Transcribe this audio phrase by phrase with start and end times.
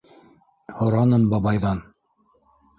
[0.79, 1.85] Һораным бабайҙан.